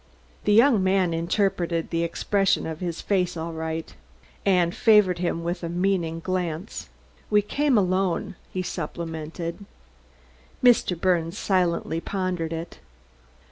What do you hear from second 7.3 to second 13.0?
came alone," he supplemented. Mr. Birnes silently pondered it.